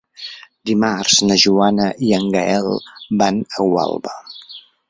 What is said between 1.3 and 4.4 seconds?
Joana i en Gaël van a Gualba.